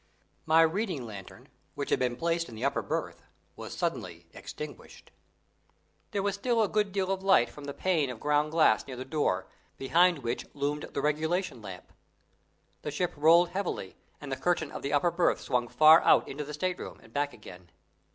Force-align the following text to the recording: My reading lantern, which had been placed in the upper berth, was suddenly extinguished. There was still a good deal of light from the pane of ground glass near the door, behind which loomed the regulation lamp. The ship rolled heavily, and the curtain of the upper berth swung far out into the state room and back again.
My 0.47 0.63
reading 0.63 1.05
lantern, 1.05 1.47
which 1.75 1.91
had 1.91 1.99
been 1.99 2.15
placed 2.15 2.49
in 2.49 2.55
the 2.55 2.65
upper 2.65 2.81
berth, 2.81 3.21
was 3.55 3.77
suddenly 3.77 4.25
extinguished. 4.33 5.11
There 6.09 6.23
was 6.23 6.33
still 6.33 6.63
a 6.63 6.67
good 6.67 6.91
deal 6.91 7.11
of 7.11 7.21
light 7.21 7.51
from 7.51 7.65
the 7.65 7.73
pane 7.75 8.09
of 8.09 8.19
ground 8.19 8.49
glass 8.49 8.87
near 8.87 8.95
the 8.95 9.05
door, 9.05 9.45
behind 9.77 10.23
which 10.23 10.47
loomed 10.55 10.89
the 10.93 11.01
regulation 11.03 11.61
lamp. 11.61 11.93
The 12.81 12.89
ship 12.89 13.13
rolled 13.15 13.49
heavily, 13.49 13.95
and 14.19 14.31
the 14.31 14.37
curtain 14.37 14.71
of 14.71 14.81
the 14.81 14.91
upper 14.91 15.11
berth 15.11 15.39
swung 15.39 15.67
far 15.67 16.01
out 16.01 16.27
into 16.27 16.43
the 16.45 16.55
state 16.55 16.79
room 16.79 16.99
and 17.03 17.13
back 17.13 17.31
again. 17.31 17.69